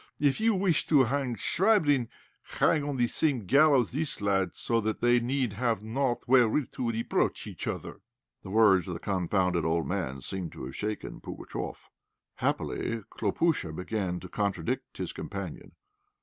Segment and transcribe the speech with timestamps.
[0.19, 2.07] If you wish to hang Chvabrine,
[2.57, 6.89] hang on the same gallows this lad, so that they need have naught wherewith to
[6.89, 8.01] reproach each other."
[8.41, 11.89] The words of the confounded old man seemed to have shaken Pugatchéf.
[12.37, 15.73] Happily, Khlopúsha began to contradict his companion.